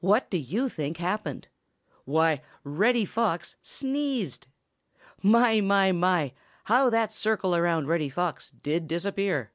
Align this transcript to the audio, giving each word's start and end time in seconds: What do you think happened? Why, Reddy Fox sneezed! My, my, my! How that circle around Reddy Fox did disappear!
What 0.00 0.28
do 0.28 0.38
you 0.38 0.68
think 0.68 0.96
happened? 0.96 1.46
Why, 2.04 2.42
Reddy 2.64 3.04
Fox 3.04 3.54
sneezed! 3.62 4.48
My, 5.22 5.60
my, 5.60 5.92
my! 5.92 6.32
How 6.64 6.90
that 6.90 7.12
circle 7.12 7.54
around 7.54 7.86
Reddy 7.86 8.08
Fox 8.08 8.50
did 8.50 8.88
disappear! 8.88 9.52